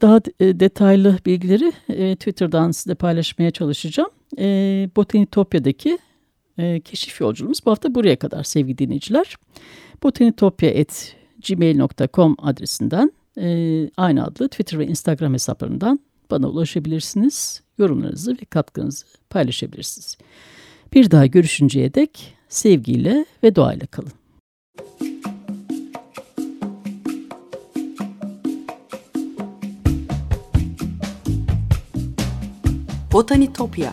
daha 0.00 0.24
detaylı 0.40 1.18
bilgileri 1.26 1.72
Twitter'dan 2.14 2.70
size 2.70 2.94
paylaşmaya 2.94 3.50
çalışacağım. 3.50 4.10
Botanitopya'daki 4.96 5.98
e, 6.62 6.80
keşif 6.80 7.20
yolculuğumuz 7.20 7.60
bu 7.66 7.70
hafta 7.70 7.94
buraya 7.94 8.16
kadar 8.16 8.42
sevgili 8.42 8.78
dinleyiciler. 8.78 9.36
botanitopya.gmail.com 10.02 12.36
adresinden 12.38 13.12
e, 13.40 13.90
aynı 13.96 14.24
adlı 14.24 14.48
Twitter 14.48 14.78
ve 14.78 14.86
Instagram 14.86 15.32
hesaplarından 15.32 16.00
bana 16.30 16.48
ulaşabilirsiniz. 16.48 17.62
Yorumlarınızı 17.78 18.32
ve 18.32 18.44
katkınızı 18.44 19.06
paylaşabilirsiniz. 19.30 20.16
Bir 20.94 21.10
daha 21.10 21.26
görüşünceye 21.26 21.94
dek 21.94 22.34
sevgiyle 22.48 23.26
ve 23.42 23.56
doğayla 23.56 23.86
kalın. 23.86 24.12
Botanitopya 33.12 33.92